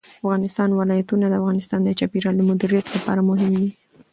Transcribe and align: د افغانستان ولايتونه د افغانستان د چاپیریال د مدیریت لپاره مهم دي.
د 0.01 0.03
افغانستان 0.21 0.69
ولايتونه 0.73 1.25
د 1.27 1.33
افغانستان 1.41 1.79
د 1.83 1.89
چاپیریال 1.99 2.35
د 2.37 2.41
مدیریت 2.51 2.87
لپاره 2.95 3.21
مهم 3.29 3.51
دي. 3.59 3.67